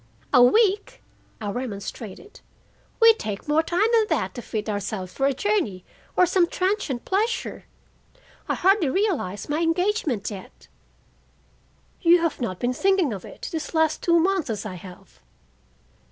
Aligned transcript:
"A 0.33 0.41
week!" 0.41 0.99
I 1.39 1.51
remonstrated. 1.51 2.41
"We 2.99 3.13
take 3.13 3.47
more 3.47 3.61
time 3.61 3.85
than 3.93 4.07
that 4.09 4.33
to 4.33 4.41
fit 4.41 4.67
ourselves 4.67 5.13
for 5.13 5.27
a 5.27 5.33
journey 5.35 5.85
or 6.17 6.25
some 6.25 6.47
transient 6.47 7.05
pleasure. 7.05 7.65
I 8.49 8.55
hardly 8.55 8.89
realize 8.89 9.47
my 9.47 9.59
engagement 9.59 10.31
yet." 10.31 10.67
"You 12.01 12.19
have 12.21 12.41
not 12.41 12.57
been 12.57 12.73
thinking 12.73 13.13
of 13.13 13.25
it 13.25 13.45
for 13.45 13.51
these 13.51 13.75
last 13.75 14.01
two 14.01 14.17
months 14.17 14.49
as 14.49 14.65
I 14.65 14.73
have." 14.73 15.19